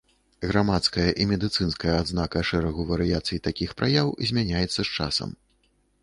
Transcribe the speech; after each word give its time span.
Грамадская 0.51 1.03
і 1.25 1.25
медыцынская 1.31 1.91
адзнака 2.03 2.41
шэрагу 2.49 2.85
варыяцый 2.91 3.41
такіх 3.49 3.75
праяў 3.81 4.07
змяняецца 4.31 4.79
з 4.79 4.87
часам. 4.97 5.29